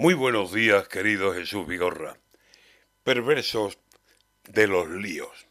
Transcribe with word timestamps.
Muy 0.00 0.14
buenos 0.14 0.52
días, 0.52 0.86
querido 0.86 1.34
Jesús 1.34 1.66
Vigorra. 1.66 2.18
Perversos 3.02 3.80
de 4.44 4.68
los 4.68 4.88
líos. 4.88 5.48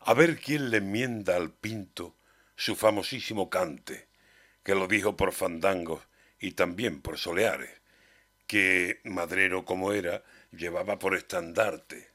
A 0.00 0.14
ver 0.14 0.40
quién 0.40 0.70
le 0.70 0.78
enmienda 0.78 1.36
al 1.36 1.50
Pinto 1.50 2.16
su 2.56 2.74
famosísimo 2.74 3.50
cante, 3.50 4.08
que 4.62 4.74
lo 4.74 4.88
dijo 4.88 5.18
por 5.18 5.34
fandangos 5.34 6.00
y 6.40 6.52
también 6.52 7.02
por 7.02 7.18
soleares, 7.18 7.82
que, 8.46 9.02
madrero 9.04 9.66
como 9.66 9.92
era, 9.92 10.22
llevaba 10.50 10.98
por 10.98 11.14
estandarte. 11.14 12.08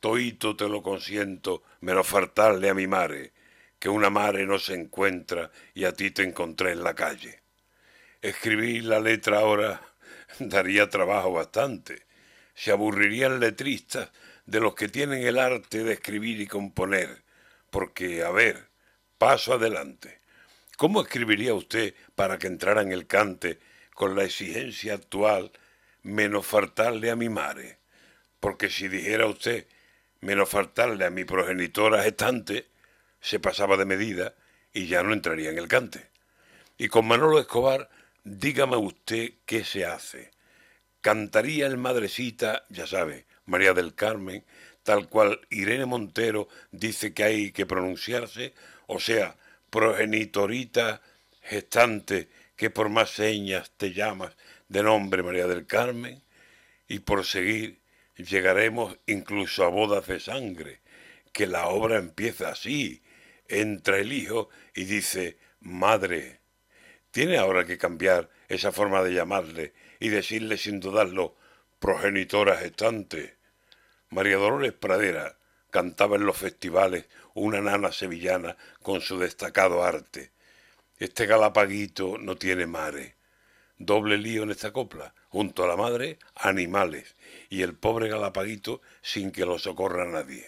Toito 0.00 0.54
te 0.54 0.68
lo 0.68 0.82
consiento, 0.82 1.62
menos 1.80 2.06
faltarle 2.06 2.68
a 2.68 2.74
mi 2.74 2.86
mare, 2.86 3.32
que 3.78 3.88
una 3.88 4.10
mare 4.10 4.44
no 4.44 4.58
se 4.58 4.74
encuentra 4.74 5.50
y 5.72 5.84
a 5.84 5.94
ti 5.94 6.10
te 6.10 6.24
encontré 6.24 6.72
en 6.72 6.84
la 6.84 6.94
calle. 6.94 7.40
Escribí 8.20 8.82
la 8.82 9.00
letra 9.00 9.38
ahora 9.38 9.89
daría 10.38 10.88
trabajo 10.88 11.32
bastante. 11.32 12.02
Se 12.54 12.70
aburrirían 12.70 13.40
letristas 13.40 14.10
de 14.46 14.60
los 14.60 14.74
que 14.74 14.88
tienen 14.88 15.22
el 15.26 15.38
arte 15.38 15.84
de 15.84 15.94
escribir 15.94 16.40
y 16.40 16.46
componer, 16.46 17.22
porque, 17.70 18.24
a 18.24 18.30
ver, 18.30 18.68
paso 19.18 19.54
adelante. 19.54 20.20
¿Cómo 20.76 21.02
escribiría 21.02 21.54
usted 21.54 21.94
para 22.14 22.38
que 22.38 22.46
entrara 22.46 22.82
en 22.82 22.92
el 22.92 23.06
cante 23.06 23.58
con 23.94 24.16
la 24.16 24.24
exigencia 24.24 24.94
actual 24.94 25.52
menos 26.02 26.46
faltarle 26.46 27.10
a 27.10 27.16
mi 27.16 27.28
mare? 27.28 27.78
Porque 28.40 28.70
si 28.70 28.88
dijera 28.88 29.26
usted 29.26 29.66
menos 30.20 30.48
faltarle 30.48 31.04
a 31.04 31.10
mi 31.10 31.24
progenitora 31.24 32.02
gestante, 32.02 32.66
se 33.20 33.38
pasaba 33.38 33.76
de 33.76 33.84
medida 33.84 34.34
y 34.72 34.86
ya 34.86 35.02
no 35.02 35.12
entraría 35.12 35.50
en 35.50 35.58
el 35.58 35.68
cante. 35.68 36.08
Y 36.78 36.88
con 36.88 37.06
Manolo 37.06 37.38
Escobar 37.38 37.90
dígame 38.24 38.76
usted 38.76 39.32
qué 39.46 39.64
se 39.64 39.84
hace. 39.84 40.30
Cantaría 41.00 41.66
el 41.66 41.76
madrecita, 41.78 42.66
ya 42.68 42.86
sabe, 42.86 43.26
María 43.46 43.72
del 43.72 43.94
Carmen, 43.94 44.44
tal 44.82 45.08
cual 45.08 45.40
Irene 45.50 45.86
Montero 45.86 46.48
dice 46.70 47.14
que 47.14 47.24
hay 47.24 47.52
que 47.52 47.66
pronunciarse, 47.66 48.54
o 48.86 49.00
sea, 49.00 49.36
progenitorita 49.70 51.00
gestante 51.42 52.28
que 52.56 52.70
por 52.70 52.90
más 52.90 53.10
señas 53.10 53.72
te 53.76 53.92
llamas 53.92 54.36
de 54.68 54.82
nombre 54.82 55.22
María 55.22 55.46
del 55.46 55.66
Carmen, 55.66 56.22
y 56.88 56.98
por 56.98 57.24
seguir 57.24 57.80
llegaremos 58.16 58.98
incluso 59.06 59.64
a 59.64 59.68
bodas 59.68 60.06
de 60.06 60.20
sangre, 60.20 60.80
que 61.32 61.46
la 61.46 61.68
obra 61.68 61.96
empieza 61.96 62.50
así, 62.50 63.02
entra 63.48 63.98
el 63.98 64.12
hijo 64.12 64.50
y 64.74 64.84
dice, 64.84 65.38
madre, 65.60 66.39
tiene 67.10 67.38
ahora 67.38 67.64
que 67.64 67.78
cambiar 67.78 68.30
esa 68.48 68.72
forma 68.72 69.02
de 69.02 69.14
llamarle 69.14 69.72
y 69.98 70.08
decirle 70.08 70.56
sin 70.56 70.80
dudarlo 70.80 71.36
progenitora 71.78 72.56
gestante. 72.56 73.36
María 74.10 74.36
Dolores 74.36 74.72
Pradera 74.72 75.38
cantaba 75.70 76.16
en 76.16 76.26
los 76.26 76.36
festivales 76.36 77.06
una 77.34 77.60
nana 77.60 77.92
sevillana 77.92 78.56
con 78.82 79.00
su 79.00 79.18
destacado 79.18 79.82
arte. 79.82 80.32
Este 80.98 81.26
galapaguito 81.26 82.18
no 82.18 82.36
tiene 82.36 82.66
mare. 82.66 83.16
Doble 83.78 84.18
lío 84.18 84.42
en 84.42 84.50
esta 84.50 84.72
copla. 84.72 85.14
Junto 85.30 85.64
a 85.64 85.68
la 85.68 85.76
madre, 85.76 86.18
animales. 86.34 87.16
Y 87.48 87.62
el 87.62 87.74
pobre 87.74 88.08
galapaguito 88.08 88.82
sin 89.00 89.30
que 89.30 89.46
lo 89.46 89.58
socorra 89.58 90.04
nadie. 90.04 90.46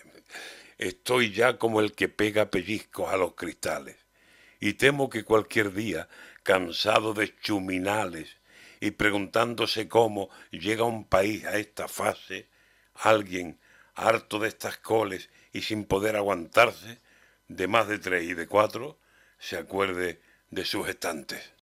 Estoy 0.77 1.33
ya 1.33 1.57
como 1.57 1.81
el 1.81 1.93
que 1.93 2.09
pega 2.09 2.51
pellizcos 2.51 3.11
a 3.11 3.17
los 3.17 3.35
cristales. 3.35 4.02
Y 4.63 4.75
temo 4.75 5.11
que 5.11 5.25
cualquier 5.25 5.73
día 5.73 6.09
cansado 6.45 7.15
de 7.15 7.37
chuminales 7.41 8.37
y 8.79 8.93
preguntándose 8.93 9.89
cómo 9.89 10.31
llega 10.53 10.85
un 10.85 11.05
país 11.05 11.45
a 11.45 11.57
esta 11.57 11.89
fase, 11.89 12.49
alguien 12.95 13.59
harto 13.97 14.39
de 14.39 14.47
estas 14.47 14.77
coles 14.77 15.31
y 15.53 15.63
sin 15.63 15.85
poder 15.85 16.15
aguantarse, 16.15 17.01
de 17.49 17.67
más 17.67 17.89
de 17.89 17.99
tres 17.99 18.23
y 18.23 18.35
de 18.35 18.47
cuatro, 18.47 19.01
se 19.41 19.57
acuerde 19.57 20.21
de 20.51 20.65
sus 20.65 20.89
estantes. 20.89 21.55